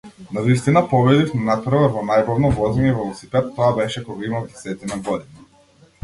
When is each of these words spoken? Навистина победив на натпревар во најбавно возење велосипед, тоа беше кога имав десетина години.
Навистина 0.31 0.81
победив 0.87 1.33
на 1.41 1.41
натпревар 1.49 1.91
во 1.97 2.01
најбавно 2.11 2.49
возење 2.59 2.93
велосипед, 3.01 3.51
тоа 3.59 3.67
беше 3.81 4.03
кога 4.09 4.25
имав 4.29 4.47
десетина 4.55 4.99
години. 5.11 5.45